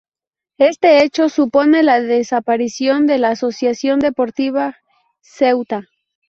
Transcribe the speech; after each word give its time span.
Este 0.57 1.03
hecho 1.03 1.29
supone 1.29 1.83
la 1.83 1.99
desaparición 2.01 3.05
de 3.05 3.19
la 3.19 3.29
Asociación 3.29 3.99
Deportiva 3.99 4.77
Ceuta. 5.19 5.83